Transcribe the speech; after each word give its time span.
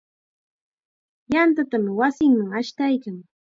Yantatam 1.33 1.85
wasinman 1.99 2.49
ashtaykan. 2.59 3.17